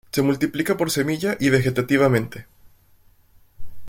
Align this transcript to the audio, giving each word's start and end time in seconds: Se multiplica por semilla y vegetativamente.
Se 0.11 0.23
multiplica 0.23 0.77
por 0.77 0.89
semilla 0.89 1.37
y 1.39 1.51
vegetativamente. 1.51 2.47